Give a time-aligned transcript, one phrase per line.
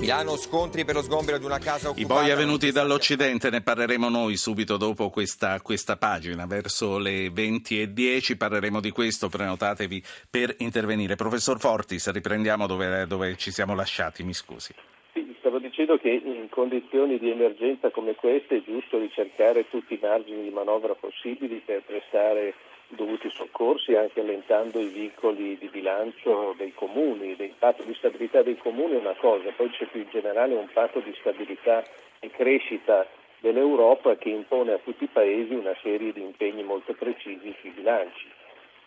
[0.00, 2.00] Milano scontri per lo sgombero di una casa occupata.
[2.00, 8.38] I poi avvenuti dall'Occidente, ne parleremo noi subito dopo questa, questa pagina, verso le 20.10
[8.38, 11.16] parleremo di questo, prenotatevi per intervenire.
[11.16, 14.72] Professor Fortis, riprendiamo dove, dove ci siamo lasciati, mi scusi.
[15.12, 19.98] Sì, stavo dicendo che in condizioni di emergenza come queste è giusto ricercare tutti i
[20.00, 22.54] margini di manovra possibili per prestare
[22.90, 27.36] dovuti soccorsi anche allentando i vincoli di bilancio dei comuni.
[27.38, 30.68] Il patto di stabilità dei comuni è una cosa, poi c'è più in generale un
[30.72, 31.84] patto di stabilità
[32.18, 33.06] e crescita
[33.40, 38.26] dell'Europa che impone a tutti i paesi una serie di impegni molto precisi sui bilanci.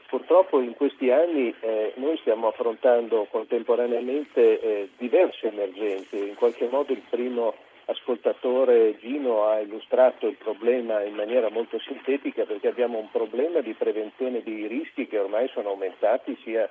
[0.08, 6.94] Purtroppo in questi anni eh, noi stiamo affrontando contemporaneamente eh, diverse emergenze, in qualche modo
[6.94, 7.56] il primo
[7.86, 13.74] ascoltatore Gino ha illustrato il problema in maniera molto sintetica perché abbiamo un problema di
[13.74, 16.70] prevenzione dei rischi che ormai sono aumentati sia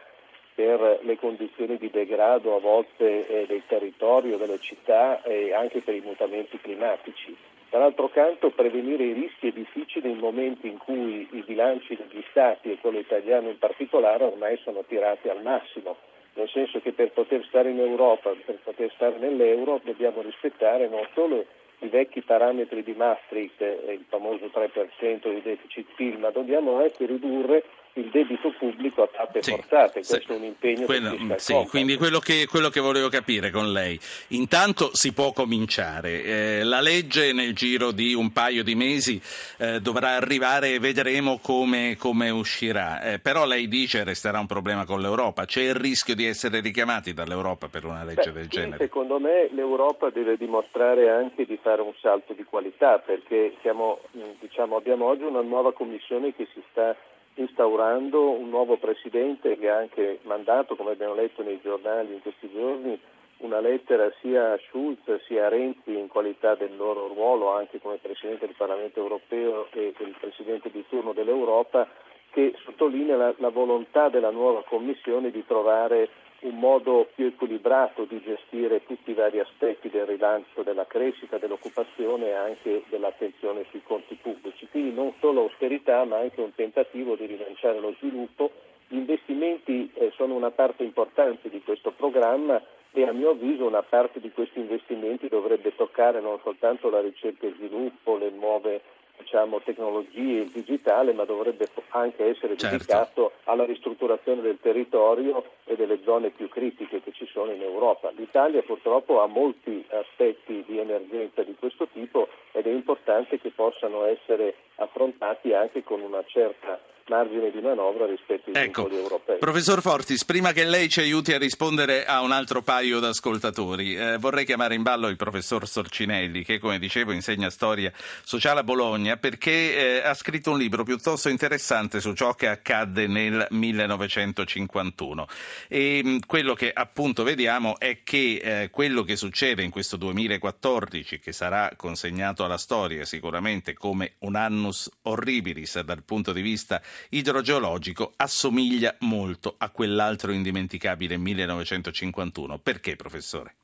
[0.54, 5.94] per le condizioni di degrado a volte eh, del territorio, delle città e anche per
[5.94, 7.34] i mutamenti climatici.
[7.70, 12.70] Dall'altro canto prevenire i rischi è difficile in momenti in cui i bilanci degli Stati
[12.70, 15.96] e quello italiano in particolare ormai sono tirati al massimo
[16.34, 21.06] nel senso che per poter stare in Europa, per poter stare nell'euro, dobbiamo rispettare non
[21.14, 21.44] solo
[21.80, 27.64] i vecchi parametri di Maastricht, il famoso 3% di deficit PIL, ma dobbiamo anche ridurre
[27.94, 31.96] il debito pubblico a tappe sì, forzate, questo sì, è un impegno quello, sì, quindi
[31.96, 33.98] quello che, quello che, volevo capire con lei,
[34.28, 39.20] intanto si può cominciare, eh, la legge nel giro di un paio di mesi
[39.58, 44.86] eh, dovrà arrivare e vedremo come, come uscirà, eh, però lei dice resterà un problema
[44.86, 48.76] con l'Europa, c'è il rischio di essere richiamati dall'Europa per una legge Beh, del genere?
[48.78, 54.00] Secondo me l'Europa deve dimostrare anche di fare un salto di qualità perché siamo,
[54.40, 56.96] diciamo, abbiamo oggi una nuova commissione che si sta
[57.34, 62.50] instaurando un nuovo presidente che ha anche mandato, come abbiamo letto nei giornali in questi
[62.52, 62.98] giorni,
[63.38, 67.96] una lettera sia a Schulz sia a Renzi in qualità del loro ruolo anche come
[67.96, 71.88] Presidente del Parlamento europeo e il Presidente di turno dell'Europa
[72.30, 76.08] che sottolinea la, la volontà della nuova Commissione di trovare
[76.42, 82.28] un modo più equilibrato di gestire tutti i vari aspetti del rilancio della crescita, dell'occupazione
[82.28, 84.66] e anche dell'attenzione sui conti pubblici.
[84.68, 88.50] Quindi non solo austerità ma anche un tentativo di rilanciare lo sviluppo.
[88.88, 92.60] Gli investimenti eh, sono una parte importante di questo programma
[92.92, 97.46] e a mio avviso una parte di questi investimenti dovrebbe toccare non soltanto la ricerca
[97.46, 98.82] e sviluppo, le nuove
[99.22, 102.76] diciamo, tecnologie, il digitale, ma dovrebbe anche essere certo.
[102.76, 108.12] dedicato alla ristrutturazione del territorio e delle zone più critiche che ci sono in Europa.
[108.16, 114.04] L'Italia purtroppo ha molti aspetti di emergenza di questo tipo ed è importante che possano
[114.04, 119.38] essere affrontati anche con una certa margine di manovra rispetto ai ecco, europei.
[119.38, 123.94] Professor Fortis, prima che lei ci aiuti a rispondere a un altro paio di ascoltatori,
[123.94, 128.64] eh, vorrei chiamare in ballo il professor Sorcinelli, che come dicevo insegna storia sociale a
[128.64, 135.26] Bologna, perché eh, ha scritto un libro piuttosto interessante su ciò che accadde nel 1951.
[135.68, 139.96] E mh, mm, quello che appunto vediamo è che eh, quello che succede in questo
[139.96, 146.80] 2014, che sarà consegnato alla storia sicuramente come un annus horribilis dal punto di vista
[147.10, 152.58] idrogeologico assomiglia molto a quell'altro indimenticabile 1951.
[152.58, 153.56] Perché, professore?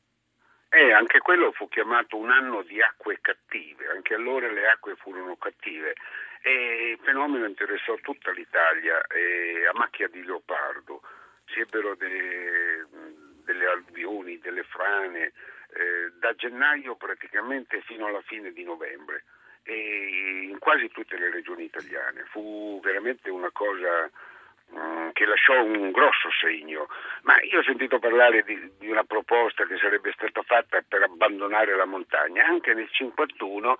[0.70, 5.36] Eh, anche quello fu chiamato un anno di acque cattive, anche allora le acque furono
[5.36, 5.94] cattive
[6.42, 11.02] e il fenomeno interessò tutta l'Italia eh, a macchia di leopardo.
[11.46, 12.84] Si ebbero de,
[13.44, 15.32] delle alluvioni, delle frane,
[15.72, 19.24] eh, da gennaio praticamente fino alla fine di novembre
[19.74, 22.24] in quasi tutte le regioni italiane.
[22.30, 24.10] Fu veramente una cosa
[24.72, 26.88] mm, che lasciò un grosso segno,
[27.22, 31.76] ma io ho sentito parlare di, di, una proposta che sarebbe stata fatta per abbandonare
[31.76, 32.44] la montagna.
[32.44, 33.76] Anche nel 1951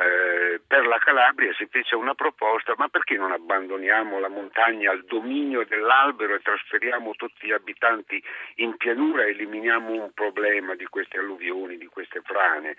[0.00, 5.04] eh, per la Calabria si fece una proposta, ma perché non abbandoniamo la montagna al
[5.04, 8.22] dominio dell'albero e trasferiamo tutti gli abitanti
[8.56, 12.76] in pianura e eliminiamo un problema di queste alluvioni, di queste frane?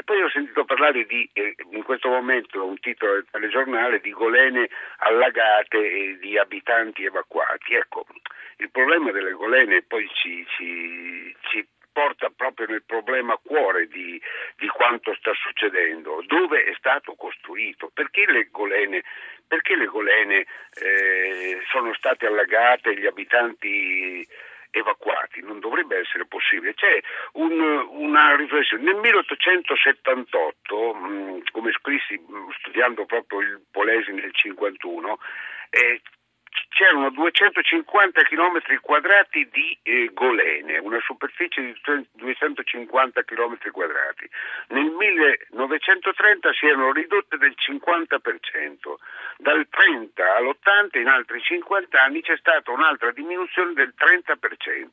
[0.00, 4.12] E poi ho sentito parlare di, eh, in questo momento, un titolo del telegiornale, di
[4.12, 7.74] golene allagate e di abitanti evacuati.
[7.74, 8.06] Ecco,
[8.56, 14.18] il problema delle golene poi ci, ci, ci porta proprio nel problema cuore di,
[14.56, 19.04] di, quanto sta succedendo, dove è stato costruito, perché le golene,
[19.46, 20.46] perché le golene
[20.80, 24.26] eh, sono state allagate, gli abitanti
[24.70, 26.74] evacuati, non dovrebbe essere possibile.
[26.74, 27.00] C'è
[27.32, 28.82] un, una riflessione.
[28.84, 35.18] Nel 1878, mh, mm, come scrissi mm, studiando proprio il Polesi nel 51,
[35.70, 36.00] eh,
[36.70, 44.28] c'erano 250 km quadrati di eh, golene, una superficie di 250 km quadrati.
[44.68, 48.94] Nel 1930 si erano ridotte del 50%,
[49.38, 54.88] dal 30 all'80 in altri 50 anni c'è stata un'altra diminuzione del 30%.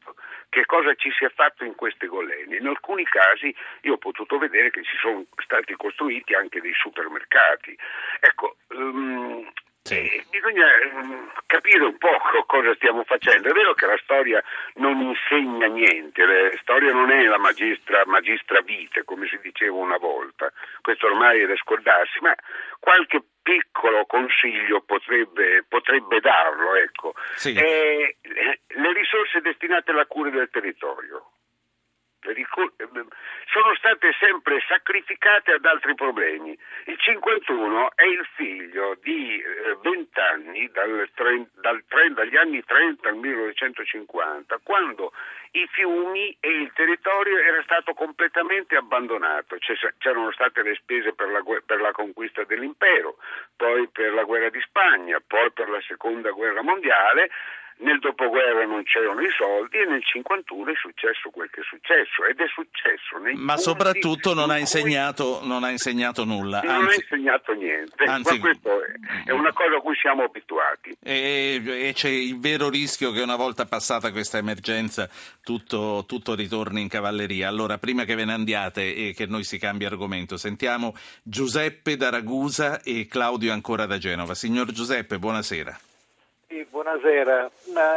[0.49, 2.57] Che cosa ci si è fatto in queste golene?
[2.57, 7.77] In alcuni casi io ho potuto vedere che ci sono stati costruiti anche dei supermercati.
[8.19, 9.49] Ecco, um,
[9.87, 10.25] sì.
[10.29, 10.67] Bisogna
[11.01, 12.09] mm, capire un po'
[12.45, 13.49] cosa stiamo facendo.
[13.49, 14.43] È vero che la storia
[14.75, 19.97] non insegna niente, la storia non è la magistra, magistra vite, come si diceva una
[19.97, 20.51] volta,
[20.81, 22.35] questo ormai è da scordarsi, ma
[22.79, 26.75] qualche piccolo consiglio potrebbe, potrebbe darlo.
[26.75, 27.13] Ecco.
[27.35, 27.53] Sì.
[27.53, 31.31] Eh, le risorse destinate alla cura del territorio
[33.49, 36.57] sono state sempre sacrificate ad altri problemi.
[36.85, 39.41] Il 51 è il figlio di
[39.81, 41.09] 20 eh, anni, dal,
[41.61, 41.83] dal,
[42.13, 45.13] dagli anni 30 al 1950, quando
[45.51, 49.57] i fiumi e il territorio era stato completamente abbandonato.
[49.97, 53.17] C'erano state le spese per la, per la conquista dell'impero,
[53.55, 57.29] poi per la guerra di Spagna, poi per la seconda guerra mondiale
[57.79, 62.25] nel dopoguerra non c'erano i soldi e nel 51 è successo quel che è successo
[62.25, 66.99] ed è successo nei ma soprattutto non ha, insegnato, non ha, insegnato, nulla non anzi,
[66.99, 68.03] ha insegnato niente.
[68.05, 68.69] Anzi, ma questo
[69.25, 70.97] è, una cosa a cui siamo abituati.
[71.03, 75.07] E, e, c'è il vero rischio che una volta passata questa emergenza
[75.43, 77.47] tutto, tutto ritorni in cavalleria.
[77.47, 82.09] Allora prima che ve ne andiate e che noi si cambi argomento sentiamo Giuseppe da
[82.09, 84.33] Ragusa e Claudio ancora da Genova.
[84.33, 85.77] Signor Giuseppe buonasera
[86.87, 87.51] buonasera.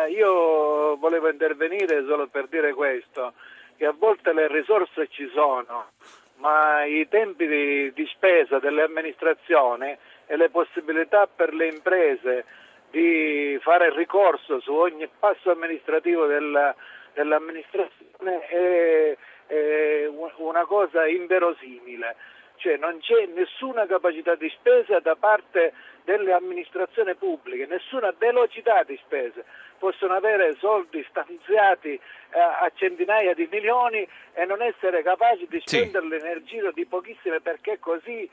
[0.08, 3.34] io volevo intervenire solo per dire questo,
[3.76, 5.92] che a volte le risorse ci sono,
[6.38, 9.96] ma i tempi di, di spesa delle amministrazioni
[10.26, 12.44] e le possibilità per le imprese
[12.90, 16.74] di fare ricorso su ogni passo amministrativo della,
[17.14, 19.16] dell'amministrazione è,
[19.46, 20.08] è
[20.38, 22.16] una cosa inverosimile
[22.60, 25.72] cioè non c'è nessuna capacità di spesa da parte
[26.04, 29.42] delle amministrazioni pubbliche, nessuna velocità di spesa.
[29.78, 36.20] Possono avere soldi stanziati eh, a centinaia di milioni e non essere capaci di spenderli
[36.20, 36.26] sì.
[36.26, 38.28] nel giro di pochissime perché così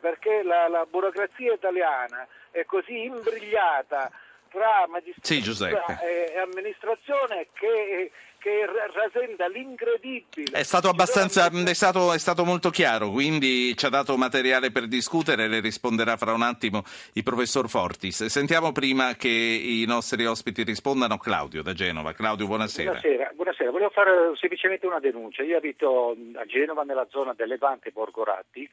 [0.00, 4.10] perché la, la burocrazia italiana è così imbrigliata
[4.52, 8.12] tra magistratura sì, e amministrazione che
[8.42, 10.58] che rasenta l'incredibile.
[10.58, 14.88] È stato abbastanza, è stato, è stato, molto chiaro, quindi ci ha dato materiale per
[14.88, 16.82] discutere, le risponderà fra un attimo
[17.12, 18.24] il professor Fortis.
[18.24, 22.12] Sentiamo prima che i nostri ospiti rispondano Claudio da Genova.
[22.14, 22.90] Claudio, buonasera.
[22.90, 23.70] Buonasera, buonasera.
[23.70, 25.44] volevo fare semplicemente una denuncia.
[25.44, 28.68] Io abito a Genova nella zona del Levante Borgoratti,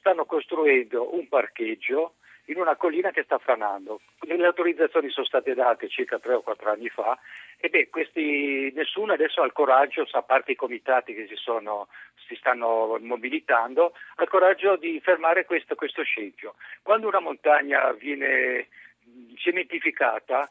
[0.00, 2.14] stanno costruendo un parcheggio
[2.46, 4.00] in una collina che sta franando.
[4.20, 7.18] Le autorizzazioni sono state date circa tre o quattro anni fa
[7.58, 11.86] e beh, questi, nessuno adesso ha il coraggio, a parte i comitati che si, sono,
[12.26, 16.54] si stanno mobilitando, ha il coraggio di fermare questo, questo scempio.
[16.82, 18.66] Quando una montagna viene
[19.36, 20.50] cementificata,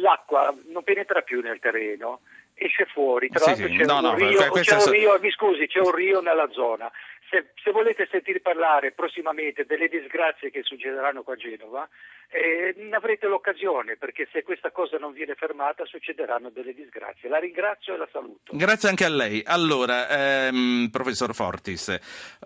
[0.00, 2.20] l'acqua non penetra più nel terreno,
[2.54, 3.28] esce fuori.
[3.28, 5.94] Tra l'altro sì, c'è, no, un, no, rio, c'è un rio, mi scusi, c'è un
[5.94, 6.90] rio nella zona
[7.30, 11.88] se, se, volete sentire parlare prossimamente delle disgrazie che succederanno qua a Genova,
[12.30, 17.28] eh, ne avrete l'occasione, perché se questa cosa non viene fermata succederanno delle disgrazie.
[17.28, 18.56] La ringrazio e la saluto.
[18.56, 19.42] Grazie anche a lei.
[19.44, 21.88] Allora, ehm, professor Fortis,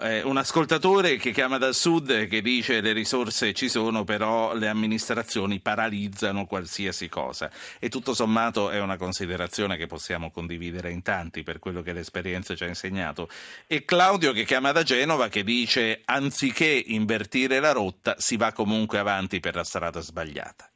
[0.00, 4.68] eh, un ascoltatore che chiama dal sud che dice le risorse ci sono, però le
[4.68, 7.50] amministrazioni paralizzano qualsiasi cosa.
[7.80, 12.54] E tutto sommato è una considerazione che possiamo condividere in tanti per quello che l'esperienza
[12.54, 13.28] ci ha insegnato.
[13.66, 18.98] E Claudio che chiama da Genova che dice anziché invertire la rotta si va comunque
[18.98, 20.68] avanti per la strada sbagliata.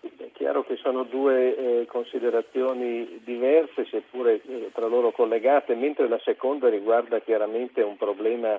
[0.00, 6.20] È chiaro che sono due eh, considerazioni diverse, seppure eh, tra loro collegate, mentre la
[6.24, 8.58] seconda riguarda chiaramente un problema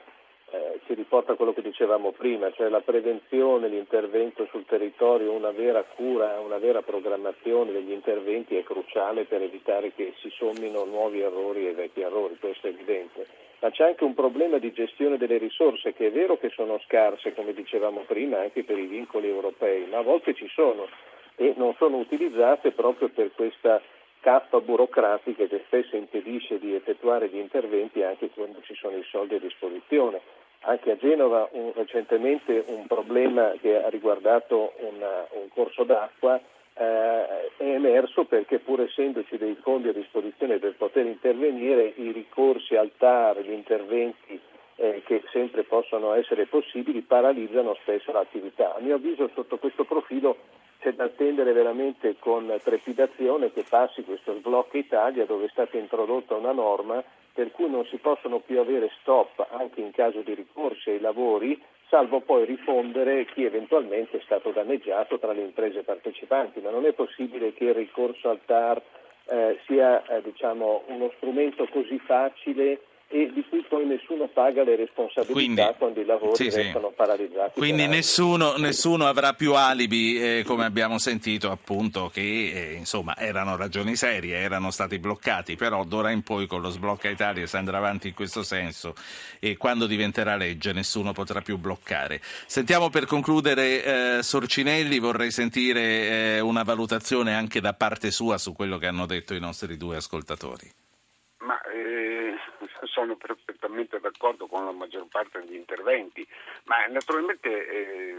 [0.51, 5.51] eh, ci riporta a quello che dicevamo prima, cioè la prevenzione, l'intervento sul territorio, una
[5.51, 11.21] vera cura, una vera programmazione degli interventi è cruciale per evitare che si sommino nuovi
[11.21, 13.25] errori e vecchi errori, questo è evidente.
[13.59, 17.33] Ma c'è anche un problema di gestione delle risorse che è vero che sono scarse,
[17.33, 20.87] come dicevamo prima, anche per i vincoli europei, ma a volte ci sono
[21.35, 23.81] e non sono utilizzate proprio per questa
[24.19, 29.35] cappa burocratica che spesso impedisce di effettuare gli interventi anche quando ci sono i soldi
[29.35, 30.21] a disposizione.
[30.63, 36.39] Anche a Genova un, recentemente un problema che ha riguardato una, un corso d'acqua
[36.73, 42.75] eh, è emerso perché pur essendoci dei fondi a disposizione per poter intervenire i ricorsi
[42.75, 44.39] al TAR, gli interventi
[44.75, 48.75] eh, che sempre possono essere possibili paralizzano spesso l'attività.
[48.75, 50.37] A mio avviso sotto questo profilo
[50.81, 56.35] c'è da attendere veramente con trepidazione che passi questo sblocco Italia dove è stata introdotta
[56.35, 60.89] una norma per cui non si possono più avere stop anche in caso di ricorsi
[60.89, 66.71] ai lavori, salvo poi rifondere chi eventualmente è stato danneggiato tra le imprese partecipanti, ma
[66.71, 68.81] non è possibile che il ricorso al TAR
[69.29, 72.81] eh, sia eh, diciamo, uno strumento così facile
[73.13, 76.61] e di cui poi nessuno paga le responsabilità Quindi, quando i lavori sì, sì.
[76.61, 77.59] restano paralizzati.
[77.59, 83.57] Quindi nessuno, nessuno avrà più alibi, eh, come abbiamo sentito appunto, che eh, insomma erano
[83.57, 87.77] ragioni serie, erano stati bloccati, però d'ora in poi con lo sblocca Italia si andrà
[87.77, 88.93] avanti in questo senso
[89.39, 92.21] e quando diventerà legge nessuno potrà più bloccare.
[92.45, 93.83] Sentiamo per concludere
[94.17, 99.05] eh, Sorcinelli, vorrei sentire eh, una valutazione anche da parte sua su quello che hanno
[99.05, 100.71] detto i nostri due ascoltatori.
[101.39, 102.35] Ma eh,
[102.91, 106.27] sono perfettamente d'accordo con la maggior parte degli interventi,
[106.65, 108.17] ma naturalmente eh,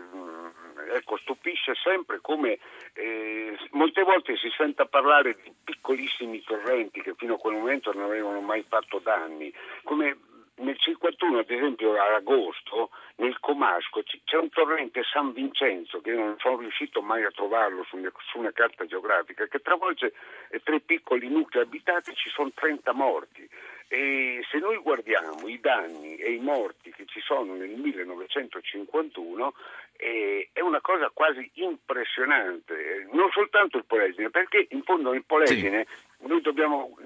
[0.95, 2.59] ecco, stupisce sempre come
[2.95, 8.05] eh, molte volte si senta parlare di piccolissimi torrenti che fino a quel momento non
[8.05, 9.53] avevano mai fatto danni,
[9.83, 10.17] come
[10.57, 16.37] nel 51 ad esempio ad agosto nel Comasco c'è un torrente San Vincenzo che non
[16.39, 20.13] sono riuscito mai a trovarlo su una, carta geografica che travolge
[20.63, 23.32] tre piccoli nuclei abitati ci sono 30 morti
[24.03, 29.55] e se noi guardiamo i danni e i morti che ci sono nel 1951
[29.97, 35.87] eh, è una cosa quasi impressionante, non soltanto il Polesine, perché in fondo nel Polesine
[36.19, 36.27] sì.
[36.27, 36.97] noi dobbiamo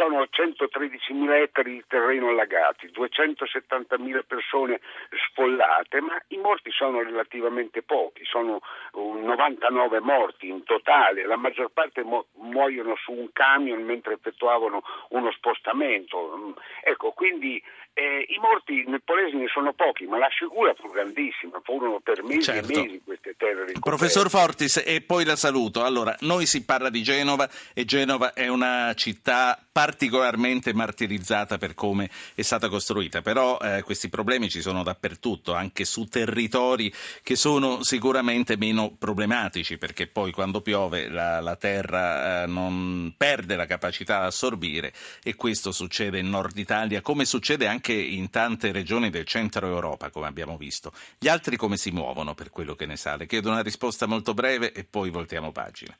[0.00, 4.80] sono 113.000 ettari di terreno allagati, 270.000 persone
[5.28, 8.60] sfollate, ma i morti sono relativamente pochi, sono
[8.94, 15.30] 99 morti in totale, la maggior parte mu- muoiono su un camion mentre effettuavano uno
[15.32, 16.54] spostamento.
[16.82, 17.62] Ecco, quindi
[17.92, 22.42] eh, I morti nel Polesine sono pochi, ma la sciagura fu grandissima, furono per mesi
[22.42, 22.72] certo.
[22.72, 23.80] e mesi queste terre ricoperte.
[23.80, 25.84] Professor Fortis, e poi la saluto.
[25.84, 32.10] Allora, noi si parla di Genova e Genova è una città particolarmente martirizzata per come
[32.34, 36.92] è stata costruita, però eh, questi problemi ci sono dappertutto, anche su territori
[37.22, 43.56] che sono sicuramente meno problematici, perché poi quando piove la, la terra eh, non perde
[43.56, 44.92] la capacità di assorbire
[45.22, 49.66] e questo succede in Nord Italia come succede anche anche in tante regioni del centro
[49.66, 50.92] Europa, come abbiamo visto.
[51.18, 53.26] Gli altri come si muovono per quello che ne sale?
[53.26, 55.96] Chiedo una risposta molto breve e poi voltiamo pagina.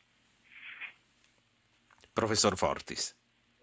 [2.12, 3.16] Professor Fortis.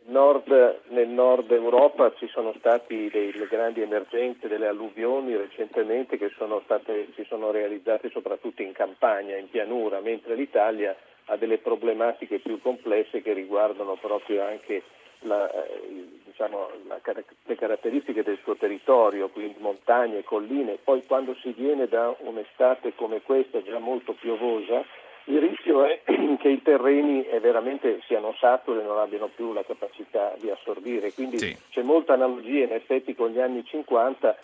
[0.07, 6.61] Nord, nel nord Europa ci sono state le grandi emergenze delle alluvioni recentemente che sono
[6.63, 12.61] state, si sono realizzate soprattutto in campagna, in pianura, mentre l'Italia ha delle problematiche più
[12.61, 14.81] complesse che riguardano proprio anche
[15.21, 16.99] la, eh, diciamo, la,
[17.45, 23.21] le caratteristiche del suo territorio, quindi montagne, colline, poi quando si viene da un'estate come
[23.21, 24.83] questa, già molto piovosa,
[25.25, 26.01] il rischio è
[26.39, 31.37] che i terreni veramente siano saturi e non abbiano più la capacità di assorbire, quindi
[31.37, 31.57] sì.
[31.69, 34.37] c'è molta analogia in effetti con gli anni 50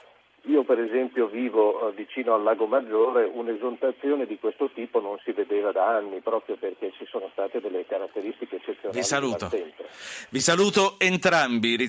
[0.45, 5.31] io per esempio vivo eh, vicino al Lago Maggiore, un'esontazione di questo tipo non si
[5.31, 8.97] vedeva da anni proprio perché ci sono state delle caratteristiche eccezionali.
[8.97, 9.49] Vi saluto.
[10.29, 11.77] Vi saluto entrambi.